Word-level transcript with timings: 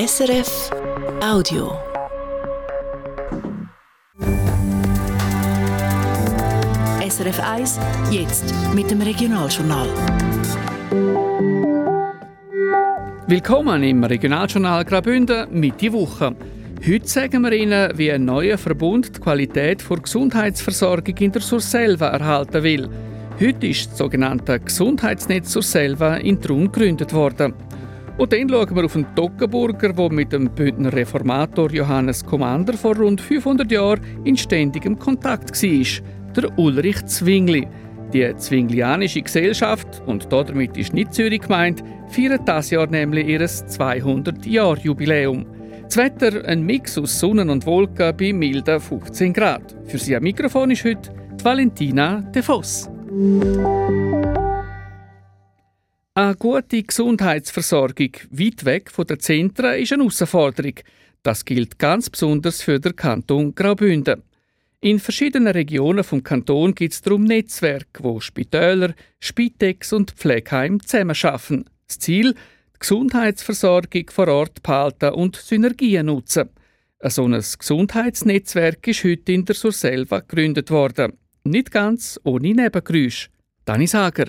SRF 0.00 0.70
Audio. 1.20 1.72
SRF 7.02 7.40
1, 7.40 7.80
jetzt 8.12 8.54
mit 8.76 8.92
dem 8.92 9.00
Regionaljournal. 9.00 9.88
Willkommen 13.26 13.82
im 13.82 14.04
Regionaljournal 14.04 14.84
Graubünden 14.84 15.48
Mitte 15.50 15.92
Woche. 15.92 16.36
Heute 16.86 17.08
sagen 17.08 17.42
wir 17.42 17.50
Ihnen, 17.50 17.90
wie 17.98 18.12
ein 18.12 18.24
neuer 18.24 18.56
Verbund 18.56 19.16
die 19.16 19.20
Qualität 19.20 19.82
der 19.90 19.96
Gesundheitsversorgung 19.96 21.16
in 21.16 21.32
der 21.32 21.42
Surselva 21.42 22.10
erhalten 22.10 22.62
will. 22.62 22.88
Heute 23.40 23.66
ist 23.66 23.90
das 23.90 23.98
sogenannte 23.98 24.60
Gesundheitsnetz 24.60 25.52
Surselva 25.52 26.18
in 26.18 26.40
Trun 26.40 26.70
gegründet 26.70 27.12
worden. 27.12 27.52
Und 28.18 28.32
dann 28.32 28.48
schauen 28.48 28.74
wir 28.74 28.84
auf 28.84 28.96
einen 28.96 29.14
Toggenburger, 29.14 29.92
der 29.92 30.12
mit 30.12 30.32
dem 30.32 30.50
Bündner 30.50 30.92
Reformator 30.92 31.70
Johannes 31.70 32.26
Commander 32.26 32.74
vor 32.74 32.96
rund 32.96 33.20
500 33.20 33.70
Jahren 33.70 34.00
in 34.24 34.36
ständigem 34.36 34.98
Kontakt 34.98 35.50
war, 35.50 36.32
der 36.34 36.58
Ulrich 36.58 37.06
Zwingli. 37.06 37.68
Die 38.12 38.34
Zwinglianische 38.36 39.22
Gesellschaft, 39.22 40.02
und 40.06 40.32
damit 40.32 40.76
ist 40.76 40.94
nicht 40.94 41.14
Zürich 41.14 41.42
gemeint, 41.42 41.84
feiert 42.08 42.40
das 42.46 42.70
Jahr 42.70 42.88
nämlich 42.88 43.28
ihr 43.28 43.40
200-Jahr-Jubiläum. 43.40 45.46
Das 45.84 45.96
Wetter 45.96 46.44
ein 46.44 46.62
Mix 46.62 46.98
aus 46.98 47.20
Sonne 47.20 47.48
und 47.50 47.64
Wolken 47.66 48.16
bei 48.16 48.32
milden 48.32 48.80
15 48.80 49.32
Grad. 49.32 49.76
Für 49.84 49.98
Sie 49.98 50.16
am 50.16 50.24
Mikrofon 50.24 50.72
ist 50.72 50.84
heute 50.84 51.10
Valentina 51.42 52.20
De 52.34 52.42
Voss. 52.42 52.90
Eine 56.18 56.34
gute 56.34 56.82
Gesundheitsversorgung 56.82 58.10
weit 58.32 58.64
weg 58.64 58.90
von 58.90 59.06
den 59.06 59.20
Zentren 59.20 59.78
ist 59.78 59.92
eine 59.92 60.02
Herausforderung. 60.02 60.74
Das 61.22 61.44
gilt 61.44 61.78
ganz 61.78 62.10
besonders 62.10 62.60
für 62.60 62.80
den 62.80 62.96
Kanton 62.96 63.54
Graubünden. 63.54 64.24
In 64.80 64.98
verschiedenen 64.98 65.52
Regionen 65.52 66.02
vom 66.02 66.24
Kanton 66.24 66.74
gibt 66.74 66.92
es 66.92 67.02
darum 67.02 67.22
Netzwerke, 67.22 68.02
wo 68.02 68.18
Spitäler, 68.18 68.94
Spitex 69.20 69.92
und 69.92 70.10
Pflegeheim 70.10 70.80
zusammenarbeiten. 70.80 71.66
Das 71.86 72.00
Ziel, 72.00 72.32
die 72.32 72.78
Gesundheitsversorgung 72.80 74.10
vor 74.10 74.26
Ort 74.26 74.60
behalten 74.64 75.10
und 75.10 75.36
Synergien 75.36 76.06
nutzen. 76.06 76.48
Ein 76.98 77.10
solches 77.10 77.56
Gesundheitsnetzwerk 77.56 78.84
ist 78.88 79.04
heute 79.04 79.30
in 79.30 79.44
der 79.44 79.54
Surselva 79.54 80.18
gegründet 80.18 80.72
worden. 80.72 81.12
Nicht 81.44 81.70
ganz 81.70 82.18
ohne 82.24 82.54
Nebengeräusche. 82.54 83.28
Dani 83.64 83.86
Sager. 83.86 84.26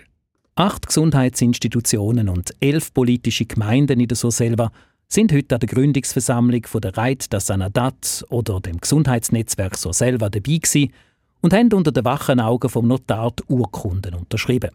Acht 0.60 0.88
Gesundheitsinstitutionen 0.88 2.28
und 2.28 2.54
elf 2.60 2.94
politische 2.94 3.46
Gemeinden 3.46 4.02
in 4.02 4.10
der 4.10 4.18
Surselva 4.18 4.74
sind 5.08 5.32
heute 5.32 5.56
an 5.56 5.62
der 5.62 5.70
Gründungsversammlung 5.70 6.66
von 6.66 6.82
der 6.82 6.98
Reit 6.98 7.32
das 7.32 7.46
Sanadat 7.46 8.26
oder 8.30 8.60
dem 8.60 8.82
Gesundheitsnetzwerk 8.82 9.78
Surselva 9.78 10.28
dabei 10.28 10.58
gewesen 10.58 10.92
und 11.40 11.54
haben 11.54 11.72
unter 11.72 11.94
den 11.94 12.04
wachen 12.04 12.42
Augen 12.42 12.68
vom 12.68 12.90
Notar 12.90 13.32
die 13.40 13.44
Urkunden 13.48 14.14
unterschrieben. 14.14 14.72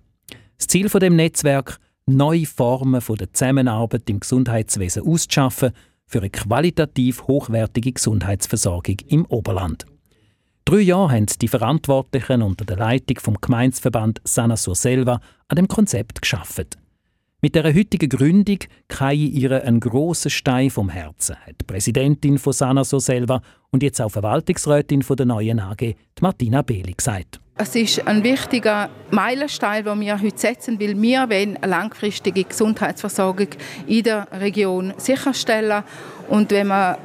Das 0.57 0.69
Ziel 0.69 0.89
von 0.89 1.01
dem 1.01 1.17
Netzwerk 1.17 1.79
neue 2.07 2.47
Formen 2.47 3.03
von 3.03 3.17
der 3.17 3.35
Zusammenarbeit 3.35 4.09
im 4.09 4.21
Gesundheitswesen 4.21 5.07
auszuschaffen 5.07 5.73
für 6.07 6.21
eine 6.21 6.31
qualitativ 6.31 7.25
hochwertige 7.25 7.93
Gesundheitsversorgung 7.93 8.97
im 9.09 9.27
Oberland. 9.27 9.85
Drei 10.67 10.81
Jahre 10.81 11.13
haben 11.13 11.27
die 11.27 11.49
Verantwortlichen 11.49 12.41
unter 12.41 12.65
der 12.65 12.79
Leitung 12.79 13.19
vom 13.21 13.37
Gemeinsverband 13.39 14.23
Sana 14.25 14.57
Selva 14.57 15.21
an 15.49 15.57
dem 15.57 15.69
Konzept 15.69 16.23
geschafft. 16.23 16.79
Mit 17.43 17.55
der 17.55 17.65
heutigen 17.65 18.09
Gründung 18.09 18.61
kreie 18.89 19.15
ihre 19.15 19.63
einen 19.65 19.79
grossen 19.79 20.31
Stein 20.31 20.71
vom 20.71 20.89
Herzen, 20.89 21.37
hat 21.37 21.61
die 21.61 21.65
Präsidentin 21.67 22.39
von 22.39 22.55
Sana 22.55 22.83
Selva 22.83 23.43
und 23.73 23.83
jetzt 23.83 24.01
auch 24.01 24.09
Verwaltungsrätin 24.09 25.03
von 25.03 25.19
der 25.19 25.27
neuen 25.27 25.61
AG, 25.61 25.97
Martina 26.23 26.63
Behli, 26.63 26.95
gesagt. 26.95 27.41
Es 27.59 27.77
ist 27.77 28.07
ein 28.07 28.25
wichtiger 28.25 28.89
Meilenstein, 29.11 29.85
den 29.85 30.01
wir 30.01 30.19
heute 30.19 30.39
setzen, 30.39 30.81
weil 30.81 31.01
wir 31.01 31.29
wollen 31.29 31.59
eine 31.59 31.67
langfristige 31.67 32.43
Gesundheitsversorgung 32.43 33.49
in 33.87 34.03
der 34.03 34.29
Region 34.33 34.95
sicherstellen. 34.97 35.85
Und 36.29 36.51
wenn 36.53 36.69
man 36.69 36.97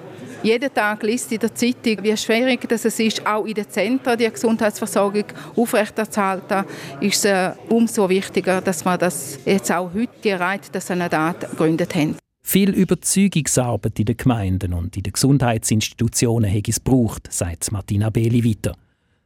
jeden 0.44 0.73
Tag 0.73 1.03
liest 1.03 1.31
in 1.31 1.39
der 1.39 1.53
Zeitung, 1.53 2.03
wie 2.03 2.16
schwierig 2.16 2.67
das 2.67 2.85
es 2.85 3.00
ist, 3.00 3.25
auch 3.25 3.45
in 3.45 3.53
den 3.53 3.69
Zentren 3.69 4.17
die 4.17 4.29
Gesundheitsversorgung 4.29 5.25
aufrechterzuhalten, 5.55 6.66
ist 7.01 7.25
es 7.25 7.55
umso 7.69 8.07
wichtiger, 8.09 8.61
dass 8.61 8.85
wir 8.85 8.97
das 8.97 9.39
jetzt 9.45 9.72
auch 9.72 9.94
heute 9.94 10.09
gereiht, 10.22 10.73
dass 10.73 10.91
eine 10.91 11.09
Daten 11.09 11.50
gegründet 11.50 11.94
haben. 11.95 12.16
Viel 12.41 12.72
Überzeugungsarbeit 12.72 14.00
in 14.00 14.05
den 14.05 14.17
Gemeinden 14.17 14.73
und 14.73 14.97
in 14.97 15.03
den 15.03 15.13
Gesundheitsinstitutionen 15.13 16.50
hätte 16.50 16.71
es 16.71 16.83
gebraucht, 16.83 17.27
sagt 17.31 17.71
Martina 17.71 18.09
Behli 18.09 18.44
weiter. 18.44 18.75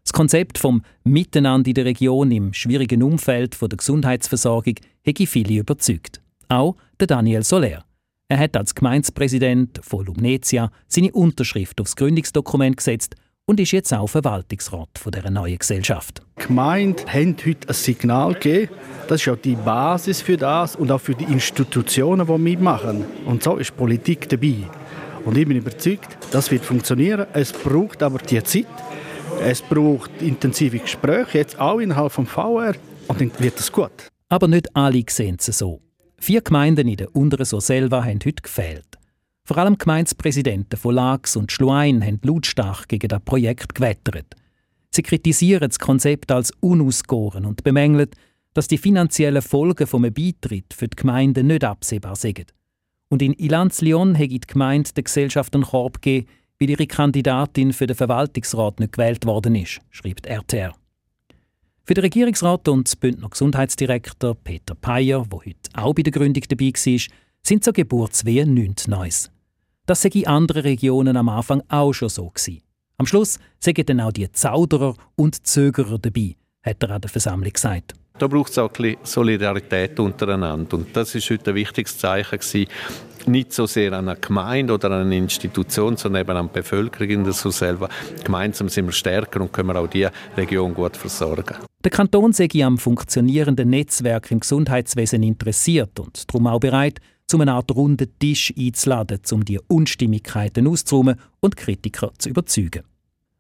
Das 0.04 0.12
Konzept 0.12 0.58
vom 0.58 0.82
Miteinander 1.06 1.70
in 1.70 1.76
der 1.76 1.86
Region 1.86 2.32
im 2.32 2.54
schwierigen 2.54 3.02
Umfeld 3.02 3.58
der 3.62 3.70
Gesundheitsversorgung 3.70 4.76
hätte 5.02 5.26
viele 5.26 5.60
überzeugt. 5.60 6.22
Auch 6.50 6.76
der 7.00 7.08
Daniel 7.08 7.44
Soler. 7.44 7.86
Er 8.30 8.40
hat 8.40 8.56
als 8.56 8.74
Gemeindepräsident 8.74 9.80
von 9.84 10.06
Lumnezia 10.06 10.72
seine 10.88 11.12
Unterschrift 11.12 11.80
aufs 11.82 11.96
Gründungsdokument 11.96 12.78
gesetzt 12.78 13.16
und 13.46 13.60
ist 13.60 13.72
jetzt 13.72 13.94
auch 13.94 14.08
Verwaltungsrat 14.08 14.98
von 14.98 15.12
der 15.12 15.30
neuen 15.30 15.58
Gesellschaft. 15.58 16.22
Die 16.40 16.48
Gemeinde 16.48 17.04
hat 17.06 17.46
heute 17.46 17.68
ein 17.68 17.74
Signal 17.74 18.34
gegeben. 18.34 18.72
Das 19.08 19.22
ist 19.22 19.28
auch 19.28 19.38
die 19.38 19.56
Basis 19.56 20.22
für 20.22 20.38
das 20.38 20.76
und 20.76 20.90
auch 20.92 21.02
für 21.02 21.14
die 21.14 21.26
Institutionen, 21.26 22.26
die 22.26 22.38
mitmachen. 22.38 23.06
Und 23.26 23.44
so 23.44 23.58
ist 23.58 23.76
Politik 23.76 24.30
dabei. 24.30 24.70
Und 25.26 25.38
ich 25.38 25.48
bin 25.48 25.58
überzeugt, 25.58 26.18
das 26.32 26.50
wird 26.52 26.64
funktionieren. 26.64 27.28
Es 27.34 27.52
braucht 27.52 28.02
aber 28.04 28.20
die 28.20 28.42
Zeit. 28.44 28.68
Es 29.42 29.62
braucht 29.62 30.22
intensive 30.22 30.80
Gespräche, 30.80 31.40
jetzt 31.40 31.60
auch 31.60 31.80
innerhalb 31.80 32.16
des 32.16 32.30
VR. 32.30 32.76
Und 33.08 33.20
dann 33.20 33.32
wird 33.40 33.60
es 33.60 33.72
gut. 33.72 34.10
Aber 34.30 34.48
nicht 34.48 34.74
alle 34.76 35.04
sehen 35.10 35.38
es 35.40 35.46
so. 35.58 35.82
Vier 36.24 36.40
Gemeinden 36.40 36.88
in 36.88 36.96
der 36.96 37.14
unteren 37.14 37.44
Surselva 37.44 38.06
haben 38.06 38.22
heute 38.24 38.42
gefehlt. 38.42 38.98
Vor 39.44 39.58
allem 39.58 39.78
Gemeindepräsidenten 39.78 40.80
von 40.80 40.96
Lax 40.96 41.36
und 41.36 41.52
Schluein 41.52 42.02
haben 42.02 42.22
lautstark 42.24 42.88
gegen 42.88 43.10
das 43.10 43.20
Projekt 43.26 43.76
gewettert. 43.76 44.34
Sie 44.90 45.02
kritisieren 45.02 45.68
das 45.68 45.80
Konzept 45.80 46.32
als 46.32 46.52
unausgoren 46.62 47.44
und 47.46 47.66
bemängeln, 47.66 48.08
dass 48.54 48.70
die 48.70 48.78
finanziellen 48.78 49.42
Folgen 49.42 49.86
vom 49.86 50.04
Beitritt 50.04 50.74
für 50.74 50.88
die 50.88 50.96
Gemeinden 50.96 51.48
nicht 51.48 51.66
absehbar 51.66 52.16
sind. 52.16 52.54
Und 53.10 53.22
in 53.22 53.34
Ilanz-Lyon 53.34 54.18
hat 54.18 54.32
die 54.32 54.40
Gemeinde 54.40 54.94
der 54.94 55.04
Gesellschaft 55.04 55.54
einen 55.54 55.66
Korb 55.66 56.02
gegeben, 56.02 56.30
weil 56.58 56.70
ihre 56.70 56.88
Kandidatin 56.88 57.74
für 57.74 57.88
den 57.88 57.98
Verwaltungsrat 57.98 58.80
nicht 58.80 58.94
gewählt 58.94 59.26
worden 59.26 59.56
ist, 59.56 59.82
schreibt 59.92 60.26
RTR. 60.26 60.74
Für 61.86 61.96
den 61.96 62.06
Regierungsrat 62.06 62.70
und 62.70 62.98
Bündner 63.02 63.28
Gesundheitsdirektor 63.28 64.36
Peter 64.36 64.74
Peyer, 64.74 65.26
der 65.30 65.38
heute 65.38 65.70
auch 65.74 65.94
bei 65.94 66.02
der 66.02 66.14
Gründung 66.14 66.44
dabei 66.48 66.68
war, 66.68 67.00
sind 67.42 67.64
zur 67.66 67.74
Geburtswehe 67.74 68.48
nichts 68.48 68.88
Neues. 68.88 69.30
Das 69.86 70.02
sei 70.02 70.12
in 70.14 70.28
anderen 70.28 70.62
Regionen 70.62 71.18
am 71.18 71.28
Anfang 71.28 71.62
auch 71.68 71.92
schon 71.92 72.08
so 72.08 72.30
gewesen. 72.30 72.62
Am 72.98 73.06
Schluss 73.06 73.38
sagen 73.60 73.86
dann 73.86 74.00
auch 74.00 74.14
die 74.14 74.32
Zauderer 74.32 74.96
und 75.18 75.46
Zögerer 75.46 76.00
dabei, 76.00 76.38
hat 76.64 76.82
er 76.84 76.92
an 76.92 77.02
der 77.02 77.10
Versammlung 77.10 77.52
gesagt. 77.52 77.96
Da 78.18 78.28
braucht 78.28 78.52
es 78.52 78.58
auch 78.60 78.70
ein 78.70 78.82
bisschen 78.82 79.00
Solidarität 79.04 80.00
untereinander. 80.00 80.78
Und 80.78 80.96
das 80.96 81.14
ist 81.16 81.30
heute 81.32 81.50
ein 81.50 81.56
wichtiges 81.56 81.98
Zeichen 81.98 82.40
gewesen. 82.40 82.68
Nicht 83.26 83.52
so 83.52 83.66
sehr 83.66 83.92
an 83.92 84.08
einer 84.08 84.16
Gemeinde 84.16 84.74
oder 84.74 84.90
an 84.92 85.02
einer 85.02 85.16
Institution, 85.18 85.98
sondern 85.98 86.22
eben 86.22 86.38
an 86.38 86.46
der 86.46 86.62
Bevölkerung 86.62 87.10
in 87.10 87.24
der 87.26 87.34
selber. 87.34 87.90
Gemeinsam 88.24 88.70
sind 88.70 88.86
wir 88.86 88.94
stärker 88.94 89.42
und 89.42 89.52
können 89.52 89.76
auch 89.76 89.88
diese 89.88 90.14
Region 90.38 90.74
gut 90.74 90.96
versorgen. 90.96 91.58
Der 91.84 91.92
Kanton 91.92 92.32
sei 92.32 92.48
am 92.64 92.78
funktionierenden 92.78 93.70
Netzwerk 93.70 94.32
im 94.32 94.40
Gesundheitswesen 94.40 95.22
interessiert 95.22 96.00
und 96.00 96.30
darum 96.30 96.48
auch 96.48 96.62
bereit, 96.62 97.02
zu 97.28 97.38
einer 97.42 97.56
Art 97.56 97.76
runden 97.76 98.08
Tisch 98.20 98.54
einzuladen, 98.58 99.20
um 99.32 99.44
die 99.44 99.60
Unstimmigkeiten 99.68 100.66
auszuräumen 100.66 101.20
und 101.42 101.58
Kritiker 101.58 102.14
zu 102.18 102.30
überzeugen. 102.30 102.84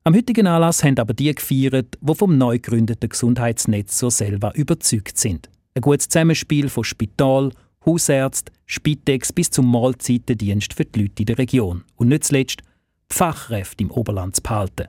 Am 0.03 0.13
heutigen 0.13 0.47
Anlass 0.47 0.83
haben 0.83 0.99
aber 0.99 1.13
die 1.13 1.33
gefeiert, 1.33 1.97
die 2.01 2.15
vom 2.15 2.37
neu 2.37 2.55
gegründeten 2.55 3.07
Gesundheitsnetz 3.07 3.97
so 3.97 4.09
selber 4.09 4.53
überzeugt 4.55 5.17
sind. 5.17 5.49
Ein 5.73 5.81
gutes 5.81 6.09
Zusammenspiel 6.09 6.67
von 6.67 6.83
Spital, 6.83 7.51
Hausärzt, 7.85 8.51
Spitex 8.65 9.31
bis 9.31 9.51
zum 9.51 9.71
Mahlzeitendienst 9.71 10.73
für 10.73 10.83
die 10.83 11.03
Leute 11.03 11.21
in 11.21 11.25
der 11.27 11.37
Region. 11.37 11.85
Und 11.95 12.09
nicht 12.09 12.25
zuletzt 12.25 12.61
Fachkräfte 13.09 13.85
im 13.85 13.91
Oberland 13.91 14.35
zu 14.35 14.41
behalten. 14.41 14.87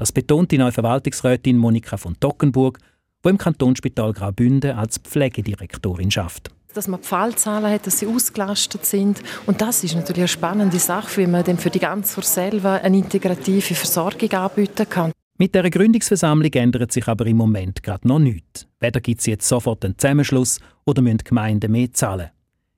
Das 0.00 0.12
betont 0.12 0.50
die 0.50 0.56
neue 0.56 0.72
Verwaltungsrätin 0.72 1.58
Monika 1.58 1.98
von 1.98 2.18
Tockenburg, 2.18 2.78
die 3.22 3.28
im 3.28 3.36
Kantonsspital 3.36 4.14
Graubünden 4.14 4.70
als 4.70 4.96
Pflegedirektorin 4.96 6.10
schafft 6.10 6.50
dass 6.72 6.86
man 6.86 7.02
Fallzahlen 7.02 7.68
hat, 7.68 7.88
dass 7.88 7.98
sie 7.98 8.06
ausgelastet 8.06 8.86
sind. 8.86 9.20
Und 9.44 9.60
das 9.60 9.82
ist 9.82 9.96
natürlich 9.96 10.20
eine 10.20 10.28
spannende 10.28 10.78
Sache, 10.78 11.16
wie 11.20 11.26
man 11.26 11.42
dann 11.42 11.58
für 11.58 11.68
die 11.68 11.80
ganze 11.80 12.22
selber 12.22 12.80
eine 12.80 12.96
integrative 12.96 13.74
Versorgung 13.74 14.30
anbieten 14.30 14.88
kann. 14.88 15.10
Mit 15.36 15.52
der 15.56 15.68
Gründungsversammlung 15.68 16.52
ändert 16.52 16.92
sich 16.92 17.08
aber 17.08 17.26
im 17.26 17.38
Moment 17.38 17.82
gerade 17.82 18.06
noch 18.06 18.20
nichts. 18.20 18.68
Weder 18.78 19.00
gibt 19.00 19.18
es 19.18 19.26
jetzt 19.26 19.48
sofort 19.48 19.84
einen 19.84 19.98
Zusammenschluss 19.98 20.60
oder 20.86 21.02
müssen 21.02 21.18
Gemeinden 21.18 21.72
mehr 21.72 21.92
zahlen. 21.92 22.30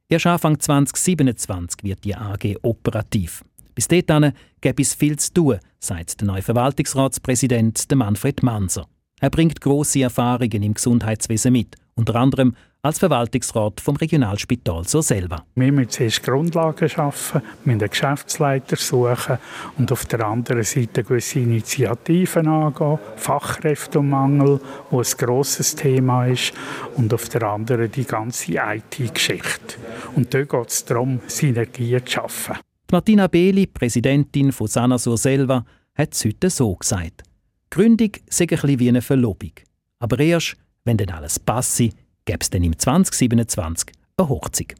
Erst 0.08 0.26
Anfang 0.26 0.58
2027 0.58 1.84
wird 1.84 2.02
die 2.02 2.16
AG 2.16 2.56
operativ. 2.62 3.44
Bis 3.74 3.88
dahin 3.88 4.32
gäbe 4.60 4.82
es 4.82 4.94
viel 4.94 5.18
zu 5.18 5.32
tun, 5.32 5.58
sagt 5.78 6.20
der 6.20 6.28
neue 6.28 6.42
Verwaltungsratspräsident 6.42 7.86
Manfred 7.94 8.42
Manser. 8.42 8.86
Er 9.20 9.30
bringt 9.30 9.60
große 9.60 10.02
Erfahrungen 10.02 10.62
im 10.62 10.74
Gesundheitswesen 10.74 11.52
mit, 11.52 11.76
unter 11.94 12.16
anderem 12.16 12.54
als 12.84 12.98
Verwaltungsrat 12.98 13.80
vom 13.80 13.94
Regionalspital 13.94 14.82
so 14.88 15.00
selber. 15.00 15.44
Wir 15.54 15.70
müssen 15.70 15.90
zuerst 15.90 16.24
Grundlagen 16.24 16.88
schaffen, 16.88 17.40
müssen 17.64 17.80
einen 17.80 17.90
Geschäftsleiter 17.90 18.74
suchen 18.74 19.38
und 19.78 19.92
auf 19.92 20.04
der 20.06 20.26
anderen 20.26 20.64
Seite 20.64 21.04
gewisse 21.04 21.38
Initiativen 21.38 22.48
angehen, 22.48 22.98
Fachkräftemangel, 23.14 24.60
wo 24.90 24.98
ein 24.98 25.06
grosses 25.16 25.76
Thema 25.76 26.26
ist, 26.26 26.52
und 26.96 27.14
auf 27.14 27.28
der 27.28 27.44
anderen 27.44 27.90
die 27.92 28.04
ganze 28.04 28.54
IT-Geschichte. 28.54 29.76
Und 30.16 30.34
dort 30.34 30.48
geht 30.48 30.68
es 30.68 30.84
darum, 30.84 31.20
Synergien 31.28 32.04
zu 32.04 32.12
schaffen. 32.12 32.56
Martina 32.92 33.26
Beli, 33.26 33.66
Präsidentin 33.66 34.52
von 34.52 34.66
Sana 34.66 34.98
Surselva, 34.98 35.64
hat 35.94 36.12
es 36.12 36.26
heute 36.26 36.50
so 36.50 36.74
gesagt. 36.74 37.22
Gründung 37.70 38.10
sei 38.28 38.44
ein 38.44 38.78
wie 38.78 38.88
eine 38.90 39.00
Verlobung. 39.00 39.52
Aber 39.98 40.18
erst, 40.18 40.58
wenn 40.84 40.98
dann 40.98 41.08
alles 41.08 41.38
passe, 41.38 41.88
gäbe 42.26 42.40
es 42.42 42.50
dann 42.50 42.62
im 42.62 42.78
2027 42.78 43.92
eine 44.18 44.28
Hochzeit. 44.28 44.74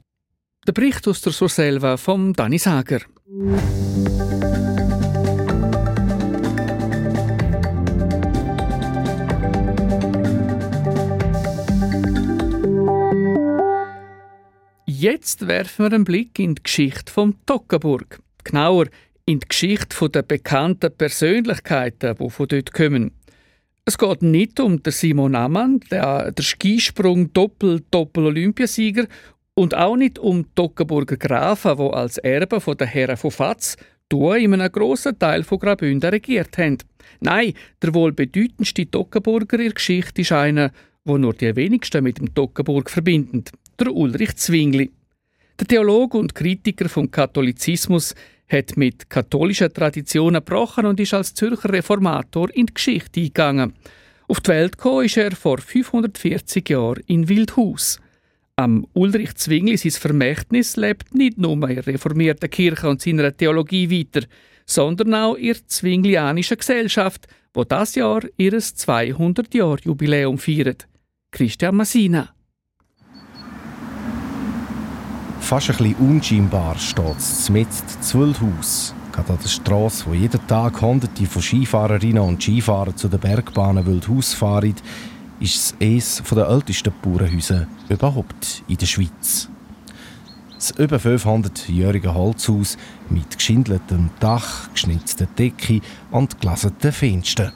Der 0.67 0.73
Bericht 0.73 1.09
aus 1.09 1.23
der 1.23 1.33
Surselva 1.33 1.97
von 1.97 2.35
Dani 2.35 2.59
Sager. 2.59 3.01
Jetzt 15.03 15.49
werfen 15.49 15.87
wir 15.87 15.93
einen 15.97 16.05
Blick 16.05 16.39
in 16.39 16.55
die 16.55 16.63
Geschichte 16.63 17.13
von 17.13 17.35
Toggenburg. 17.45 18.21
Genauer 18.45 18.87
in 19.27 19.41
die 19.41 19.49
Geschichte 19.49 20.09
der 20.09 20.23
bekannten 20.23 20.97
Persönlichkeiten, 20.97 22.15
die 22.17 22.31
von 22.31 22.47
dort 22.47 22.73
kommen. 22.73 23.11
Es 23.85 23.99
geht 23.99 24.23
nicht 24.23 24.61
um 24.61 24.81
Simon 24.87 25.35
Ammann, 25.35 25.81
der, 25.91 26.31
der 26.31 26.43
Skisprung 26.45 27.33
Doppel-Doppel-Olympiasieger, 27.33 29.09
und 29.55 29.75
auch 29.75 29.97
nicht 29.97 30.21
um 30.21 30.45
die 30.45 30.51
Toggenburger 30.55 31.17
Grafen, 31.17 31.79
die 31.79 31.93
als 31.93 32.19
Erben 32.19 32.77
der 32.77 32.87
Herren 32.87 33.17
von 33.17 33.33
Fatz 33.33 33.77
in 34.09 34.55
einem 34.55 34.71
grossen 34.71 35.19
Teil 35.19 35.43
von 35.43 35.59
Graubünden 35.59 36.11
regiert 36.11 36.57
haben. 36.59 36.79
Nein, 37.19 37.55
der 37.83 37.93
wohl 37.93 38.13
bedeutendste 38.13 38.89
Toggenburger 38.89 39.59
in 39.59 39.65
der 39.65 39.75
Geschichte 39.75 40.21
ist 40.21 40.31
einer, 40.31 40.71
wo 41.05 41.19
nur 41.19 41.35
die 41.35 41.57
wenigsten 41.57 42.05
mit 42.05 42.19
dem 42.19 42.33
Toggenburg 42.33 42.89
verbinden 42.89 43.47
der 43.85 43.95
Ulrich 43.95 44.37
Zwingli. 44.37 44.91
Der 45.59 45.67
Theologe 45.67 46.19
und 46.19 46.35
Kritiker 46.35 46.89
vom 46.89 47.11
Katholizismus 47.11 48.15
hat 48.49 48.77
mit 48.77 49.09
katholischen 49.09 49.73
Traditionen 49.73 50.45
gebrochen 50.45 50.87
und 50.87 51.01
ist 51.01 51.15
als 51.15 51.35
Zürcher 51.35 51.73
Reformator 51.73 52.49
in 52.55 52.67
die 52.67 52.75
Geschichte 52.75 53.21
eingegangen. 53.21 53.75
Auf 54.29 54.41
die 54.41 54.49
Welt 54.49 54.79
gekommen 54.79 55.05
ist 55.05 55.17
er 55.17 55.33
vor 55.33 55.59
540 55.59 56.69
Jahren 56.69 57.03
in 57.07 57.29
Wildhaus. 57.29 58.01
Am 58.57 58.87
Ulrich 58.93 59.35
Zwingli 59.37 59.77
sein 59.77 59.93
Vermächtnis 59.93 60.77
lebt 60.77 61.15
nicht 61.15 61.39
nur 61.39 61.53
in 61.53 61.77
der 61.77 61.87
reformierten 61.87 62.51
Kirche 62.51 62.89
und 62.89 63.01
seiner 63.01 63.37
Theologie 63.37 63.91
weiter, 63.91 64.27
sondern 64.67 65.15
auch 65.15 65.35
in 65.35 65.47
der 65.47 65.67
zwinglianischen 65.67 66.59
Gesellschaft, 66.59 67.27
wo 67.55 67.65
das 67.65 67.95
Jahr 67.95 68.23
ihr 68.37 68.53
200-Jahr-Jubiläum 68.53 70.39
feiert. 70.39 70.87
Christian 71.31 71.77
Massina. 71.77 72.35
Fast 75.43 75.69
ein 75.69 75.77
bisschen 75.77 75.95
unscheinbar 75.97 76.79
steht 76.79 77.19
es 77.19 77.51
mit 77.51 77.69
Zwölhaus. 78.01 78.95
Gerade 79.13 79.33
an 79.35 79.39
der 79.43 79.49
Strasse, 79.49 80.07
wo 80.07 80.15
jeden 80.15 80.47
Tag 80.47 80.81
Hunderte 80.81 81.27
von 81.27 81.43
Skifahrerinnen 81.43 82.23
und 82.23 82.43
Skifahrern 82.43 82.97
zu 82.97 83.09
den 83.09 83.21
Bergbahnen 83.21 83.85
Wildhaus 83.85 84.33
fahren, 84.33 84.75
ist 85.41 85.57
es 85.57 85.75
eines 85.79 86.23
der 86.31 86.49
ältesten 86.49 86.95
Bauernhäuser 87.03 87.67
überhaupt 87.91 88.63
in 88.69 88.77
der 88.79 88.87
Schweiz. 88.87 89.51
Das 90.55 90.71
über 90.71 90.97
500-jährige 90.97 92.15
Holzhaus 92.15 92.79
mit 93.11 93.37
geschindeltem 93.37 94.11
Dach, 94.21 94.71
geschnitzter 94.73 95.27
Decke 95.27 95.81
und 96.13 96.41
glasenen 96.41 96.93
Fenstern. 96.93 97.53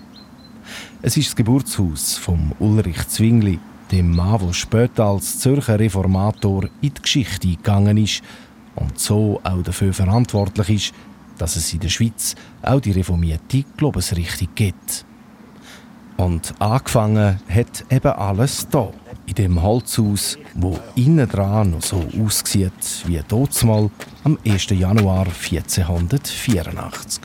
Es 1.00 1.16
ist 1.16 1.28
das 1.28 1.36
Geburtshaus 1.36 2.18
von 2.18 2.52
Ulrich 2.58 3.08
Zwingli, 3.08 3.58
dem 3.90 4.14
Mann, 4.14 4.40
der 4.44 4.52
später 4.52 5.04
als 5.04 5.38
Zürcher 5.38 5.78
Reformator 5.78 6.64
in 6.80 6.92
die 6.94 7.02
Geschichte 7.02 7.48
gegangen 7.48 7.96
ist 7.96 8.22
und 8.74 8.98
so 8.98 9.40
auch 9.42 9.62
dafür 9.62 9.92
verantwortlich 9.92 10.68
ist, 10.68 10.94
dass 11.38 11.56
es 11.56 11.72
in 11.72 11.80
der 11.80 11.88
Schweiz 11.88 12.34
auch 12.62 12.80
die 12.80 12.92
reformierte 12.92 13.64
Glaubensrichtung 13.76 14.48
gibt. 14.54 15.04
Und 16.16 16.54
angefangen 16.58 17.40
hat 17.48 17.84
eben 17.90 18.12
alles 18.12 18.66
da, 18.70 18.90
in 19.26 19.34
dem 19.34 19.62
Holzhaus, 19.62 20.38
wo 20.54 20.78
innen 20.94 21.28
dran 21.28 21.72
noch 21.72 21.82
so 21.82 22.02
aussieht 22.24 22.72
wie 23.06 23.20
mal 23.66 23.90
am 24.24 24.38
1. 24.46 24.66
Januar 24.70 25.26
1484. 25.26 27.20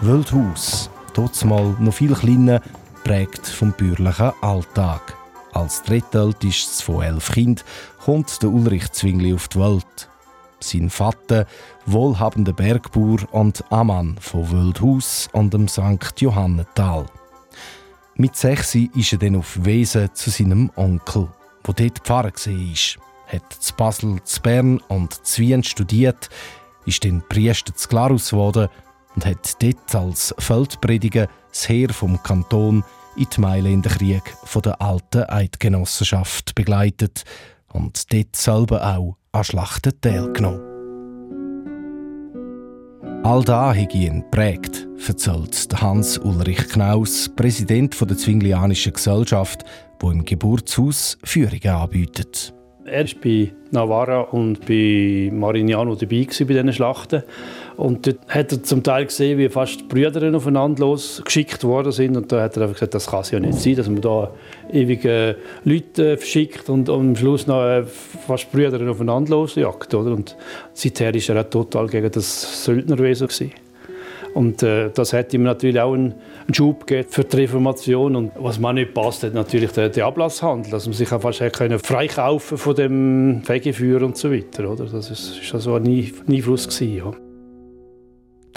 Wildhaus, 0.00 0.90
mal 1.44 1.76
noch 1.78 1.94
viel 1.94 2.14
kleiner 2.14 2.60
geprägt 3.02 3.46
vom 3.46 3.72
bürgerlichen 3.72 4.32
Alltag. 4.40 5.16
Als 5.52 5.82
drittältestes 5.82 6.82
von 6.82 7.02
elf 7.02 7.32
Kindern 7.32 7.64
kommt 8.04 8.42
der 8.42 8.50
Ulrich 8.50 8.90
Zwingli 8.92 9.32
auf 9.32 9.48
die 9.48 9.60
Welt. 9.60 10.08
Sein 10.60 10.90
Vater, 10.90 11.46
wohlhabender 11.86 12.52
Bergbauer 12.52 13.20
und 13.32 13.64
Ammann 13.70 14.18
von 14.20 14.50
Wildhaus 14.50 15.28
und 15.32 15.54
dem 15.54 15.68
St. 15.68 16.12
Johannental. 16.18 17.06
Mit 18.16 18.36
sechs 18.36 18.74
ist 18.74 19.12
er 19.12 19.18
dann 19.18 19.36
auf 19.36 19.64
Wesen 19.64 20.12
zu 20.14 20.30
seinem 20.30 20.70
Onkel, 20.74 21.28
wo 21.64 21.72
dort 21.72 22.00
Pfarrer 22.00 22.32
war. 22.32 23.02
Hat 23.28 23.52
zu 23.52 23.74
Basel, 23.74 24.22
zu 24.24 24.42
Bern 24.42 24.78
und 24.88 25.24
zu 25.24 25.42
Wien 25.42 25.62
studiert, 25.62 26.28
ist 26.84 27.04
dann 27.04 27.22
Priester 27.28 27.74
zu 27.74 27.88
Glarus 27.88 28.30
geworden 28.30 28.68
und 29.18 29.26
hat 29.26 29.60
dort 29.60 29.94
als 29.96 30.32
Feldprediger 30.38 31.26
das 31.50 31.68
Heer 31.68 31.88
vom 31.88 32.22
Kanton 32.22 32.84
in 33.16 33.26
die 33.34 33.40
Mailänder 33.40 33.90
Krieg 33.90 34.22
von 34.44 34.62
der 34.62 34.80
alten 34.80 35.24
Eidgenossenschaft 35.24 36.54
begleitet 36.54 37.24
und 37.72 38.12
dort 38.12 38.36
selber 38.36 38.80
auch 38.96 39.16
an 39.32 39.42
Schlachten 39.42 40.00
teilgenommen. 40.00 40.60
All 43.24 43.42
da 43.42 43.74
habe 43.74 43.92
ihn 43.92 44.22
prägt, 44.30 44.86
erzählt 45.04 45.68
Hans-Ulrich 45.80 46.68
Knaus, 46.68 47.28
Präsident 47.34 48.00
der 48.00 48.16
Zwinglianischen 48.16 48.92
Gesellschaft, 48.92 49.64
wo 49.98 50.12
im 50.12 50.24
Geburtshaus 50.24 51.18
Führungen 51.24 51.74
anbietet. 51.74 52.54
Er 52.90 53.04
war 53.04 53.10
bei 53.22 53.52
Navarra 53.70 54.20
und 54.20 54.66
bei 54.66 55.30
Marignano 55.32 55.94
dabei 55.94 56.26
bei 56.26 56.44
diesen 56.44 56.72
Schlachten. 56.72 57.22
Und 57.76 58.06
dort 58.06 58.18
hat 58.28 58.52
er 58.52 58.62
zum 58.62 58.82
Teil 58.82 59.06
gesehen, 59.06 59.38
wie 59.38 59.48
fast 59.48 59.80
die 59.80 59.84
Brüder 59.84 60.34
aufeinander 60.36 60.80
losgeschickt 60.80 61.62
worden 61.64 61.92
sind. 61.92 62.16
Und 62.16 62.32
da 62.32 62.42
hat 62.42 62.56
er 62.56 62.62
einfach 62.62 62.74
gesagt, 62.74 62.94
das 62.94 63.06
kann 63.06 63.20
es 63.20 63.30
ja 63.30 63.38
nicht 63.38 63.58
sein, 63.58 63.76
dass 63.76 63.88
man 63.88 64.00
da 64.00 64.32
ewige 64.72 65.36
Leute 65.64 66.16
verschickt 66.16 66.68
und, 66.70 66.88
am 66.90 67.14
Schluss 67.14 67.46
noch 67.46 67.62
äh, 67.64 67.84
fast 67.84 68.50
Brüder 68.50 68.90
aufeinander 68.90 69.30
losjagt. 69.30 69.94
Oder? 69.94 70.12
Und 70.12 70.36
seither 70.72 71.14
war 71.14 71.36
er 71.36 71.50
total 71.50 71.86
gegen 71.86 72.10
das 72.10 72.64
Söldnerwesen. 72.64 73.28
Gewesen. 73.28 73.67
Und 74.34 74.62
äh, 74.62 74.90
das 74.90 75.12
hat 75.12 75.32
ihm 75.34 75.42
natürlich 75.42 75.80
auch 75.80 75.94
einen, 75.94 76.14
einen 76.46 76.54
Schub 76.54 76.86
gegeben 76.86 77.08
für 77.10 77.24
die 77.24 77.36
Reformation. 77.36 78.16
Und 78.16 78.32
was 78.36 78.58
mir 78.58 78.72
nicht 78.72 78.94
passt, 78.94 79.22
hat 79.22 79.34
natürlich 79.34 79.72
der, 79.72 79.88
der 79.88 80.06
Ablasshandel, 80.06 80.70
dass 80.70 80.86
man 80.86 80.94
sich 80.94 81.10
auch 81.12 81.52
können 81.52 81.78
freikaufen 81.78 82.58
von 82.58 82.74
dem 82.74 83.42
Fegefeuer 83.44 84.02
und 84.02 84.16
so 84.16 84.30
weiter. 84.30 84.70
Oder? 84.70 84.86
Das 84.86 85.10
ist, 85.10 85.38
ist 85.38 85.54
also 85.54 85.74
ein 85.74 85.86
Einfluss 85.86 86.68
gewesen, 86.68 86.96
ja. 86.96 87.12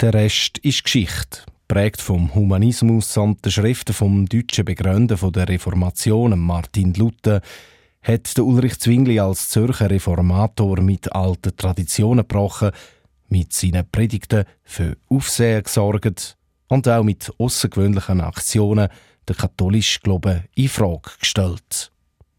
Der 0.00 0.14
Rest 0.14 0.58
ist 0.58 0.82
Geschichte, 0.82 1.42
prägt 1.68 2.00
vom 2.00 2.34
Humanismus 2.34 3.16
und 3.16 3.44
den 3.44 3.52
Schriften 3.52 3.92
vom 3.92 4.26
deutschen 4.26 4.64
Begründer 4.64 5.16
der 5.16 5.48
Reformation, 5.48 6.38
Martin 6.38 6.92
Luther, 6.94 7.40
hat 8.02 8.36
Ulrich 8.38 8.80
Zwingli 8.80 9.20
als 9.20 9.48
Zürcher 9.50 9.90
Reformator 9.90 10.80
mit 10.80 11.12
alten 11.12 11.56
Traditionen 11.56 12.26
gebrochen, 12.26 12.72
mit 13.32 13.52
seinen 13.52 13.90
Predigten 13.90 14.44
für 14.62 14.96
Aufsehen 15.08 15.62
gesorgt 15.62 16.36
und 16.68 16.86
auch 16.86 17.02
mit 17.02 17.32
außergewöhnlichen 17.38 18.20
Aktionen 18.20 18.88
den 19.28 19.36
katholischen 19.36 20.02
Glauben 20.02 20.44
in 20.54 20.68
Frage 20.68 21.10
gestellt. 21.18 21.90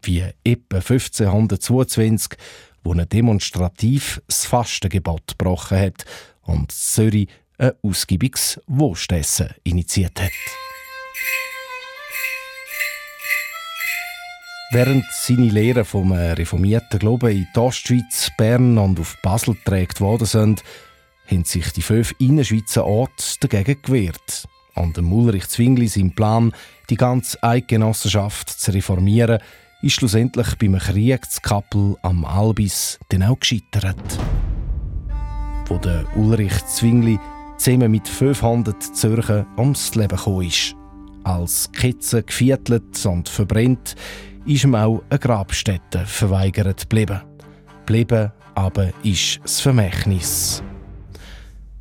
Wie 0.02 0.20
etwa 0.44 0.76
1522, 0.76 2.38
wo 2.84 2.94
er 2.94 3.06
demonstrativ 3.06 4.22
das 4.26 4.46
Fastengebot 4.46 5.36
gebrochen 5.36 5.78
hat 5.78 6.04
und 6.42 6.70
Zürich 6.70 7.28
ein 7.58 7.72
ausgiebiges 7.82 8.60
Wurstessen 8.66 9.48
initiiert 9.64 10.20
hat. 10.20 10.32
Während 14.74 15.04
seine 15.12 15.50
Lehren 15.50 15.84
vom 15.84 16.10
äh, 16.10 16.32
reformierten 16.32 16.98
Glauben 16.98 17.30
in 17.30 17.46
die 17.54 17.60
Ostschweiz, 17.60 18.32
Bern 18.36 18.76
und 18.76 18.98
auf 18.98 19.16
Basel 19.22 19.54
geprägt 19.54 20.00
worden 20.00 20.26
sind, 20.26 20.64
haben 21.30 21.44
sich 21.44 21.70
die 21.70 21.80
fünf 21.80 22.12
Innerschweizer 22.18 22.84
Orte 22.84 23.24
dagegen 23.38 23.80
gewehrt. 23.80 24.48
An 24.74 24.92
dem 24.92 25.12
Ulrich 25.12 25.46
Zwingli 25.46 25.86
sein 25.86 26.12
Plan, 26.16 26.52
die 26.90 26.96
ganze 26.96 27.40
Eidgenossenschaft 27.40 28.48
zu 28.50 28.72
reformieren, 28.72 29.38
ist 29.80 29.94
schlussendlich 29.94 30.56
beim 30.58 30.76
Krieg 30.76 31.20
zu 31.30 31.96
am 32.02 32.24
Albis 32.24 32.98
dann 33.10 33.22
auch 33.22 33.38
gescheitert. 33.38 34.18
Wo 35.66 35.78
der 35.78 36.04
Ulrich 36.16 36.66
Zwingli 36.66 37.20
zusammen 37.58 37.92
mit 37.92 38.08
500 38.08 38.82
Zürcher 38.82 39.46
ums 39.56 39.94
Leben 39.94 40.16
gekommen 40.16 40.48
ist. 40.48 40.74
Als 41.22 41.70
Kitze 41.70 42.24
geviertelt 42.24 43.06
und 43.06 43.28
verbrennt, 43.28 43.94
ist 44.46 44.64
ihm 44.64 44.74
auch 44.74 45.02
eine 45.08 45.18
Grabstätte 45.18 46.04
verweigert 46.06 46.82
geblieben. 46.82 47.22
Blieben 47.86 48.32
aber 48.54 48.90
ist 49.02 49.40
das 49.42 49.60
Vermächtnis. 49.60 50.62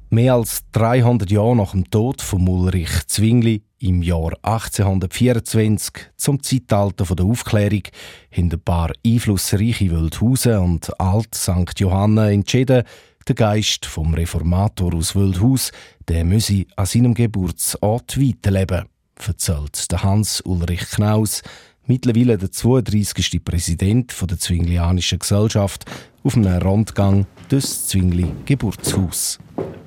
Mehr 0.09 0.35
als 0.35 0.63
300 0.71 1.29
Jahre 1.31 1.55
nach 1.55 1.71
dem 1.71 1.89
Tod 1.89 2.21
von 2.21 2.47
Ulrich 2.47 3.07
Zwingli 3.07 3.63
im 3.79 4.01
Jahr 4.01 4.33
1824 4.43 6.11
zum 6.15 6.41
Zeitalter 6.41 7.15
der 7.15 7.25
Aufklärung 7.25 7.83
haben 8.31 8.51
ein 8.51 8.61
paar 8.61 8.91
einflussreiche 9.05 9.91
Wildhausen 9.91 10.57
und 10.59 10.99
Alt 10.99 11.35
St. 11.35 11.77
Johanna 11.77 12.31
entschieden, 12.31 12.83
der 13.27 13.35
Geist 13.35 13.85
vom 13.85 14.13
Reformator 14.13 14.93
aus 14.93 15.15
Wildhaus, 15.15 15.71
der 16.07 16.23
müsse 16.23 16.65
an 16.75 16.85
seinem 16.85 17.13
Geburtsort 17.13 18.19
weiterleben, 18.19 18.85
erzählt 19.25 19.87
Hans 19.91 20.41
Ulrich 20.41 20.91
Knaus, 20.91 21.41
mittlerweile 21.85 22.37
der 22.37 22.51
32. 22.51 23.43
Präsident 23.43 24.13
der 24.29 24.39
Zwinglianischen 24.39 25.19
Gesellschaft, 25.19 25.85
auf 26.23 26.35
einem 26.35 26.61
Rundgang 26.61 27.25
durchs 27.49 27.87
Zwingli 27.87 28.27
Geburtshaus. 28.45 29.39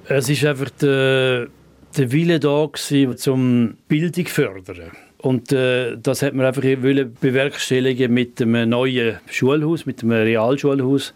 Es 0.08 0.28
ist 0.28 0.44
einfach 0.44 0.70
der, 0.70 1.48
der 1.96 2.12
Wille 2.12 2.38
da 2.38 2.66
gewesen, 2.66 3.16
zum 3.16 3.76
Bildung 3.88 4.26
fördern. 4.26 4.92
Und 5.18 5.50
äh, 5.50 5.96
das 5.96 6.22
hat 6.22 6.34
man 6.34 6.46
einfach 6.46 6.62
bewerkstelligen 6.62 8.12
mit 8.12 8.40
einem 8.40 8.68
neuen 8.68 9.18
Schulhaus, 9.28 9.86
mit 9.86 10.02
einem 10.02 10.12
Realschulhaus. 10.12 11.14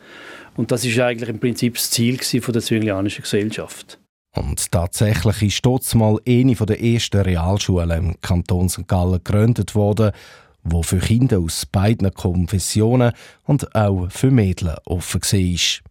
Und 0.57 0.73
das 0.73 0.85
ist 0.85 0.99
eigentlich 0.99 1.29
im 1.29 1.39
Prinzip 1.39 1.75
das 1.75 1.91
Ziel 1.91 2.19
von 2.19 2.53
der 2.53 2.63
Zwinglianischen 2.63 3.23
Gesellschaft. 3.23 3.99
Und 4.35 4.71
tatsächlich 4.71 5.43
ist 5.43 5.67
dort 5.67 5.95
mal 5.95 6.19
eine 6.27 6.55
der 6.55 6.83
ersten 6.83 7.21
Realschulen 7.21 7.91
im 7.91 8.21
Kanton 8.21 8.69
St. 8.69 8.87
Gallen 8.87 9.21
gegründet 9.23 9.75
worden, 9.75 10.13
wo 10.63 10.83
für 10.83 10.99
Kinder 10.99 11.39
aus 11.39 11.67
beiden 11.67 12.13
Konfessionen 12.13 13.13
und 13.45 13.75
auch 13.75 14.11
für 14.11 14.31
Mädchen 14.31 14.75
offen 14.85 15.21
war. 15.21 15.83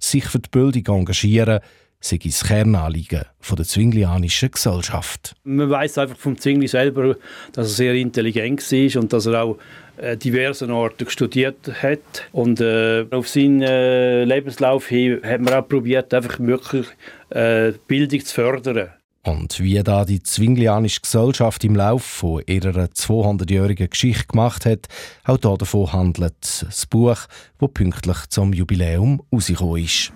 Sich 0.00 0.24
für 0.24 0.38
die 0.38 0.48
Bildung 0.50 0.98
engagieren, 0.98 1.60
sei 2.00 2.18
das 2.22 2.44
Kernanliegen 2.44 3.24
der 3.50 3.64
zwinglianischen 3.64 4.50
Gesellschaft. 4.50 5.34
Man 5.44 5.70
weiß 5.70 5.98
einfach 5.98 6.16
vom 6.16 6.38
Zwingli 6.38 6.68
selber, 6.68 7.16
dass 7.52 7.68
er 7.68 7.74
sehr 7.74 7.94
intelligent 7.94 8.60
war 8.60 9.02
und 9.02 9.12
dass 9.12 9.26
er 9.26 9.42
auch 9.42 9.58
äh, 9.96 10.16
diversen 10.16 10.70
Orten 10.70 11.08
studiert 11.10 11.70
hat. 11.82 12.28
Und 12.32 12.60
äh, 12.60 13.04
auf 13.10 13.28
seinen 13.28 13.62
äh, 13.62 14.24
Lebenslauf 14.24 14.86
hin 14.86 15.20
hat 15.24 15.40
man 15.40 15.54
auch 15.54 15.68
probiert, 15.68 16.14
einfach 16.14 16.38
wirklich 16.38 16.86
äh, 17.30 17.72
Bildung 17.88 18.24
zu 18.24 18.34
fördern. 18.34 18.90
Und 19.28 19.60
wie 19.60 19.82
da 19.82 20.06
die 20.06 20.22
zwinglianische 20.22 21.02
Gesellschaft 21.02 21.62
im 21.62 21.76
Lauf 21.76 22.02
von 22.02 22.42
ihrer 22.46 22.84
200-jährigen 22.84 23.90
Geschichte 23.90 24.26
gemacht 24.26 24.64
hat, 24.64 24.88
auch 25.24 25.36
davon 25.36 25.92
handelt 25.92 26.64
das 26.66 26.86
Buch, 26.86 27.18
das 27.58 27.70
pünktlich 27.74 28.16
zum 28.30 28.54
Jubiläum 28.54 29.22
rausgekommen 29.30 29.84
ist. 29.84 30.12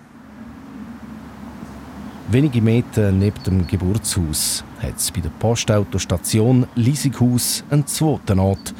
Wenige 2.31 2.59
Meter 2.59 3.11
neben 3.11 3.43
dem 3.43 3.67
Geburtshaus 3.67 4.63
hat 4.81 4.97
es 4.97 5.11
bei 5.11 5.21
der 5.21 5.29
Postautostation 5.29 6.65
Liesighaus 6.73 7.63
einen 7.69 7.85
zweiten 7.85 8.39
Ort, 8.39 8.73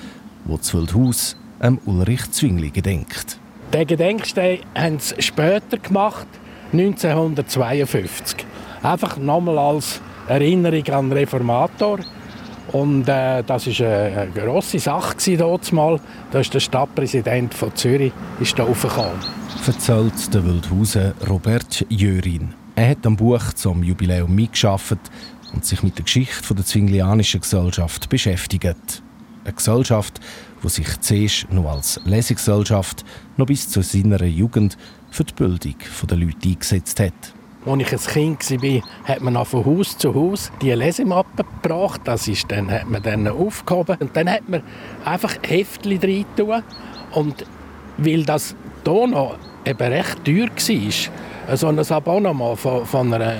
wo 0.46 0.58
das 0.58 0.74
Wildhaus 0.74 1.38
am 1.60 1.78
Ulrich 1.86 2.32
Zwingli 2.32 2.72
gedenkt. 2.72 3.38
Den 3.72 3.86
Gedenkstein 3.86 4.62
haben 4.74 4.98
sie 5.00 5.22
später 5.22 5.78
gemacht, 5.78 6.26
1952. 6.72 8.48
Einfach 8.82 9.18
nochmal 9.18 9.60
als 9.60 10.02
Erinnerung 10.28 10.88
an 10.90 11.12
Reformator. 11.12 12.00
Und 12.72 13.08
äh, 13.08 13.44
das 13.44 13.68
war 13.68 13.88
eine, 13.88 14.32
grosse 14.34 14.80
Sache 14.80 15.38
damals. 15.38 16.02
Da 16.32 16.40
ist 16.40 16.54
der 16.54 16.60
Stadtpräsident 16.60 17.54
von 17.54 17.76
Zürich 17.76 18.14
ist 18.40 18.58
da 18.58 18.64
aufgekommen. 18.64 19.20
Erzählt 19.66 20.34
der 20.34 20.46
Wildhausen 20.46 21.14
Robert 21.30 21.86
Jörin. 21.90 22.54
Er 22.76 22.90
hat 22.90 23.06
am 23.06 23.16
Buch 23.16 23.54
zum 23.54 23.84
Jubiläum 23.84 24.34
mitgeschafft 24.34 24.98
und 25.54 25.64
sich 25.64 25.84
mit 25.84 25.98
der 25.98 26.06
Geschichte 26.06 26.56
der 26.56 26.66
Zwinglianischen 26.66 27.42
Gesellschaft 27.42 28.10
beschäftigt. 28.10 29.04
Eine 29.46 29.54
Gesellschaft, 29.54 30.20
die 30.64 30.70
sich 30.70 31.00
zuerst 31.02 31.52
noch 31.52 31.70
als 31.70 32.00
Lesegesellschaft 32.06 33.04
noch 33.38 33.46
bis 33.46 33.70
zu 33.70 33.82
seiner 33.84 34.24
Jugend 34.24 34.78
für 35.12 35.24
die 35.24 35.34
Bildung 35.34 35.76
der 36.10 36.18
Leute 36.18 36.50
eingesetzt 36.50 37.00
hat. 37.00 37.34
Als 37.66 37.82
ich 37.82 37.92
ein 37.92 38.14
Kind 38.14 38.64
war, 38.64 38.82
hat 39.06 39.22
man 39.22 39.46
von 39.46 39.66
Haus 39.66 39.98
zu 39.98 40.14
Haus 40.14 40.52
die 40.62 40.72
Lesemappe 40.72 41.46
gebracht. 41.62 42.02
Das 42.04 42.28
ist 42.28 42.52
dann, 42.52 42.70
hat 42.70 42.90
man 42.90 43.02
dann 43.02 43.28
aufgehoben. 43.28 43.98
Und 44.00 44.16
dann 44.16 44.30
hat 44.30 44.50
man 44.50 44.64
einfach 45.06 45.36
Heftchen 45.48 46.00
rein 46.00 46.64
Und 47.12 47.46
weil 47.98 48.24
das 48.24 48.56
hier 48.86 49.08
noch 49.08 49.38
eben 49.66 49.94
recht 49.94 50.26
teuer 50.26 50.50
war, 50.50 51.58
so 51.58 51.68
ein 51.68 51.80
Abonnement 51.80 52.60
von, 52.60 52.86
von 52.86 53.14
einer 53.14 53.36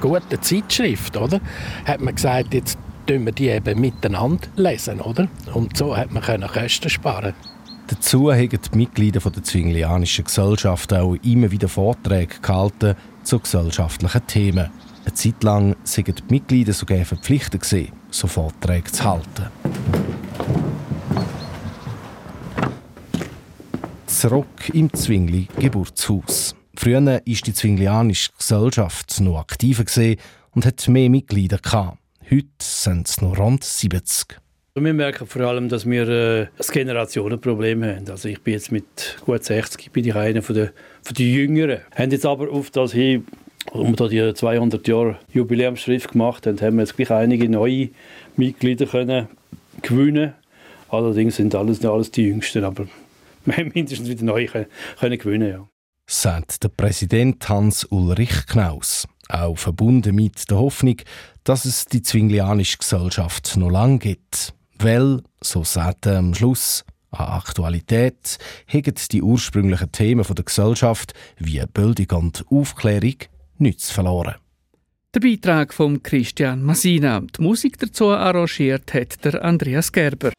guten 0.00 0.40
Zeitschrift, 0.40 1.16
oder? 1.16 1.40
hat 1.84 2.00
man 2.00 2.14
gesagt, 2.14 2.54
jetzt 2.54 2.78
tun 3.06 3.24
wir 3.24 3.32
die 3.32 3.48
eben 3.48 3.80
miteinander 3.80 4.48
lesen, 4.56 5.00
oder? 5.00 5.28
Und 5.54 5.76
so 5.76 5.96
hat 5.96 6.12
man 6.12 6.22
Kosten 6.22 6.90
sparen. 6.90 7.34
Dazu 7.86 8.32
haben 8.32 8.48
die 8.48 8.76
Mitglieder 8.76 9.20
der 9.20 9.42
Zwinglianischen 9.42 10.24
Gesellschaft 10.24 10.92
auch 10.92 11.14
immer 11.22 11.50
wieder 11.50 11.68
Vorträge 11.68 12.34
gehalten 12.42 12.96
zu 13.26 13.40
gesellschaftlichen 13.40 14.26
Themen. 14.26 14.70
Eine 15.04 15.14
Zeit 15.14 15.42
lang 15.42 15.76
sind 15.84 16.08
die 16.08 16.22
Mitglieder 16.28 16.72
sogar 16.72 17.04
verpflichtet 17.04 17.64
so 18.10 18.26
Vorträge 18.28 18.90
zu 18.90 19.04
halten. 19.04 19.46
Zurück 24.06 24.70
im 24.72 24.92
Zwingli 24.92 25.48
Geburtshaus. 25.58 26.54
Früher 26.76 27.04
war 27.04 27.20
die 27.20 27.52
Zwinglianische 27.52 28.30
Gesellschaft 28.38 29.20
noch 29.20 29.40
aktiver 29.40 29.84
und 30.52 30.64
hat 30.64 30.86
mehr 30.88 31.10
Mitglieder. 31.10 31.60
Heute 32.30 32.46
sind 32.60 33.08
es 33.08 33.20
noch 33.20 33.38
rund 33.38 33.64
70. 33.64 34.40
Wir 34.78 34.92
merken 34.92 35.26
vor 35.26 35.40
allem, 35.40 35.70
dass 35.70 35.88
wir 35.88 36.06
äh, 36.06 36.40
ein 36.42 36.48
Generationenproblem 36.70 37.82
haben. 37.82 38.10
Also 38.10 38.28
ich 38.28 38.42
bin 38.42 38.52
jetzt 38.52 38.70
mit 38.70 39.16
gut 39.24 39.42
60 39.42 39.90
bin 39.90 40.04
ich 40.06 40.14
einer 40.14 40.42
von 40.42 40.54
der, 40.54 40.72
von 41.02 41.14
der 41.14 41.24
Jüngeren. 41.24 41.80
Haben 41.94 42.10
jetzt 42.10 42.26
aber 42.26 42.50
auf 42.50 42.70
das 42.70 42.92
hin, 42.92 43.26
um 43.72 43.96
da 43.96 44.06
die 44.06 44.34
200 44.34 44.86
Jahre 44.86 45.18
Jubiläumsschrift 45.32 46.12
gemacht 46.12 46.46
haben, 46.46 46.60
haben 46.60 46.76
wir 46.76 46.82
jetzt 46.82 46.94
gleich 46.94 47.10
einige 47.10 47.48
neue 47.48 47.88
Mitglieder 48.36 48.84
können 48.84 49.28
gewinnen. 49.80 50.34
Allerdings 50.90 51.36
sind 51.36 51.54
alles, 51.54 51.82
alles 51.82 52.10
die 52.10 52.24
Jüngsten, 52.24 52.62
aber 52.62 52.86
wir 53.46 53.56
haben 53.56 53.72
mindestens 53.74 54.10
wieder 54.10 54.24
neue 54.24 54.44
können, 54.44 54.66
können 55.00 55.18
gewinnen. 55.18 55.48
Ja 55.48 55.68
sagt 56.08 56.62
der 56.62 56.68
Präsident 56.68 57.48
Hans-Ulrich 57.48 58.46
Knaus. 58.46 59.08
Auch 59.28 59.58
verbunden 59.58 60.14
mit 60.14 60.48
der 60.50 60.58
Hoffnung, 60.58 60.98
dass 61.42 61.64
es 61.64 61.86
die 61.86 62.02
Zwinglianische 62.02 62.78
Gesellschaft 62.78 63.56
noch 63.56 63.70
lange 63.70 63.98
gibt. 63.98 64.54
Weil, 64.78 65.22
so 65.40 65.64
sagt 65.64 66.06
er 66.06 66.18
am 66.18 66.34
Schluss, 66.34 66.84
an 67.10 67.28
Aktualität 67.28 68.38
hegen 68.66 68.94
die 69.10 69.22
ursprünglichen 69.22 69.92
Themen 69.92 70.24
der 70.24 70.44
Gesellschaft 70.44 71.14
wie 71.38 71.62
Bildung 71.72 72.24
und 72.24 72.44
Aufklärung 72.50 73.16
nichts 73.58 73.90
verloren. 73.90 74.34
Der 75.14 75.20
Beitrag 75.20 75.72
von 75.72 76.02
Christian 76.02 76.62
Masina. 76.62 77.20
Die 77.20 77.42
Musik 77.42 77.78
dazu 77.78 78.10
arrangiert 78.10 78.92
hat 78.92 79.24
der 79.24 79.42
Andreas 79.42 79.90
Gerber. 79.90 80.32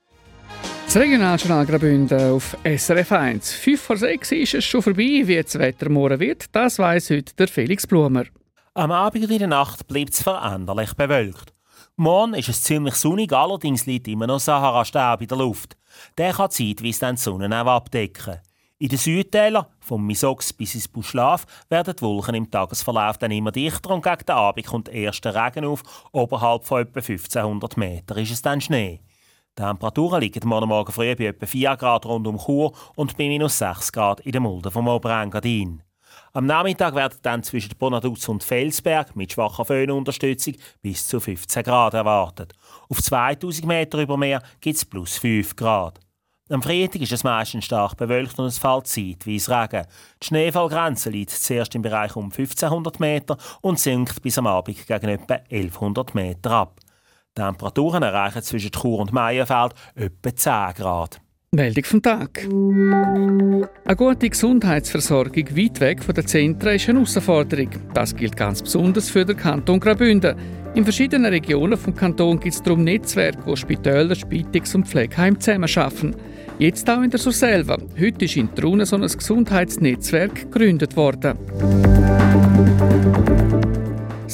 Das 0.85 0.95
Regionaljournal 0.95 1.65
Graubünden 1.65 2.31
auf 2.31 2.55
SRF 2.63 3.11
1. 3.11 3.53
5 3.53 3.81
vor 3.81 3.97
6 3.97 4.31
ist 4.33 4.53
es 4.53 4.65
schon 4.65 4.83
vorbei. 4.83 5.23
Wie 5.25 5.41
das 5.41 5.57
Wetter 5.57 5.89
morgen 5.89 6.19
wird, 6.19 6.45
das 6.51 6.79
weiss 6.79 7.09
heute 7.09 7.33
der 7.35 7.47
Felix 7.47 7.87
Blumer. 7.87 8.25
Am 8.73 8.91
Abend 8.91 9.23
und 9.23 9.31
in 9.31 9.39
der 9.39 9.47
Nacht 9.47 9.87
bleibt 9.87 10.13
es 10.13 10.21
veränderlich 10.21 10.93
bewölkt. 10.93 11.56
Morgen 11.99 12.35
ist 12.35 12.47
es 12.47 12.61
ziemlich 12.61 12.93
sonnig, 12.93 13.33
allerdings 13.33 13.87
liegt 13.87 14.07
immer 14.07 14.27
noch 14.27 14.39
Sahara-Staub 14.39 15.19
in 15.19 15.27
der 15.29 15.37
Luft. 15.39 15.75
Der 16.15 16.31
kann 16.31 16.51
zeitweise 16.51 16.99
dann 16.99 17.15
die 17.15 17.21
Sonne 17.21 17.49
auch 17.59 17.65
abdecken. 17.65 18.37
In 18.77 18.89
den 18.89 18.99
Südtälern, 18.99 19.65
vom 19.79 20.05
Misox 20.05 20.53
bis 20.53 20.75
ins 20.75 20.87
Buschlaf, 20.87 21.47
werden 21.69 21.95
die 21.97 22.01
Wolken 22.03 22.35
im 22.35 22.51
Tagesverlauf 22.51 23.17
dann 23.17 23.31
immer 23.31 23.51
dichter 23.51 23.89
und 23.89 24.03
gegen 24.03 24.27
den 24.27 24.35
Abend 24.35 24.67
kommt 24.67 24.89
erster 24.89 25.33
Regen 25.33 25.65
auf. 25.65 25.81
Oberhalb 26.11 26.65
von 26.65 26.83
etwa 26.83 26.99
1500 26.99 27.77
Metern 27.77 28.19
ist 28.19 28.31
es 28.31 28.43
dann 28.43 28.61
Schnee. 28.61 29.01
Die 29.57 29.63
Temperaturen 29.63 30.21
liegen 30.21 30.47
morgen 30.47 30.69
Morgen 30.69 30.91
früh 30.91 31.15
bei 31.15 31.25
etwa 31.25 31.47
4 31.47 31.77
Grad 31.77 32.05
rund 32.05 32.27
um 32.27 32.37
Chur 32.37 32.73
und 32.95 33.17
bei 33.17 33.27
minus 33.27 33.57
6 33.57 33.91
Grad 33.91 34.19
in 34.19 34.33
der 34.33 34.41
Mulde 34.41 34.69
vom 34.69 34.87
Oberengadin. 34.87 35.81
Am 36.37 36.45
Nachmittag 36.45 36.93
werden 36.93 37.17
dann 37.23 37.41
zwischen 37.41 37.75
Bonaduz 37.79 38.29
und 38.29 38.43
Felsberg 38.43 39.15
mit 39.15 39.33
schwacher 39.33 39.65
Föhnunterstützung 39.65 40.53
bis 40.83 41.07
zu 41.07 41.19
15 41.19 41.63
Grad 41.63 41.95
erwartet. 41.95 42.53
Auf 42.89 43.01
2000 43.01 43.65
Meter 43.65 43.97
über 43.97 44.17
Meer 44.17 44.43
gibt 44.61 44.75
es 44.75 44.85
plus 44.85 45.17
5 45.17 45.55
Grad. 45.55 45.99
Am 46.51 46.61
Freitag 46.61 47.01
ist 47.01 47.11
es 47.11 47.23
meistens 47.23 47.65
stark 47.65 47.97
bewölkt 47.97 48.37
und 48.37 48.45
es 48.45 48.59
fällt 48.59 48.85
zeitweise 48.85 49.49
Regen. 49.49 49.87
Die 50.21 50.27
Schneefallgrenze 50.27 51.09
liegt 51.09 51.31
zuerst 51.31 51.73
im 51.73 51.81
Bereich 51.81 52.15
um 52.15 52.25
1500 52.25 52.99
Meter 52.99 53.35
und 53.61 53.79
sinkt 53.79 54.21
bis 54.21 54.37
am 54.37 54.45
Abend 54.45 54.85
gegen 54.85 55.09
etwa 55.09 55.39
1100 55.49 56.13
Meter 56.13 56.51
ab. 56.51 56.79
Die 57.35 57.41
Temperaturen 57.41 58.03
erreichen 58.03 58.43
zwischen 58.43 58.71
Chur 58.71 58.99
und 58.99 59.11
Meierfeld 59.11 59.73
etwa 59.95 60.35
10 60.35 60.73
Grad. 60.75 61.19
Meldung 61.55 61.85
vom 61.85 62.01
Tag. 62.01 62.43
Eine 62.43 63.95
gute 63.95 64.29
Gesundheitsversorgung 64.29 65.45
weit 65.55 65.79
weg 65.79 66.03
von 66.03 66.13
den 66.13 66.27
Zentren 66.27 66.75
ist 66.75 66.89
eine 66.89 66.99
Herausforderung. 66.99 67.69
Das 67.93 68.13
gilt 68.13 68.35
ganz 68.35 68.61
besonders 68.61 69.09
für 69.09 69.23
den 69.23 69.37
Kanton 69.37 69.79
Graubünden. 69.79 70.35
In 70.75 70.83
verschiedenen 70.83 71.31
Regionen 71.31 71.79
des 71.81 71.95
Kantons 71.95 72.41
gibt 72.41 72.53
es 72.53 72.61
darum 72.61 72.83
Netzwerke, 72.83 73.45
wo 73.45 73.55
Spitäler, 73.55 74.13
Spitex 74.13 74.75
und 74.75 74.89
Pflegeheim 74.89 75.39
zusammenarbeiten. 75.39 76.15
Jetzt 76.59 76.89
auch 76.89 77.01
in 77.01 77.11
der 77.11 77.19
Surselva. 77.19 77.77
Heute 77.97 78.25
ist 78.25 78.35
in 78.35 78.53
Trune 78.53 78.85
so 78.85 78.97
ein 78.97 79.03
Gesundheitsnetzwerk 79.03 80.51
gegründet 80.51 80.97
worden. 80.97 81.37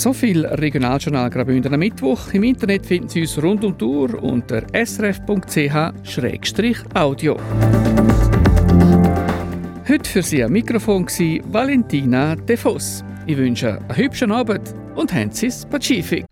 So 0.04 0.12
viel 0.12 0.46
Regionaljournal 0.46 1.30
Graubünden 1.30 1.74
am 1.74 1.80
Mittwoch. 1.80 2.34
Im 2.34 2.44
Internet 2.44 2.86
finden 2.86 3.08
Sie 3.08 3.22
uns 3.22 3.42
rund 3.42 3.64
um 3.64 3.78
die 3.78 3.86
Uhr 3.86 4.22
unter 4.22 4.62
srf.ch-audio. 4.74 5.38
Heute 9.88 10.10
für 10.10 10.22
Sie 10.22 10.44
am 10.44 10.52
Mikrofon 10.52 11.06
war 11.06 11.54
Valentina 11.54 12.36
De 12.36 12.58
Vos. 12.58 13.02
Ich 13.28 13.38
wünsche 13.38 13.78
einen 13.78 13.96
hübschen 13.96 14.34
Abend 14.34 14.76
und 14.96 15.14
haben 15.14 15.32
Sie 15.32 15.50
Pazifik. 15.70 16.26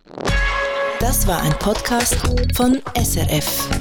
Das 0.99 1.25
war 1.25 1.41
ein 1.41 1.53
Podcast 1.53 2.17
von 2.53 2.77
SRF. 3.01 3.80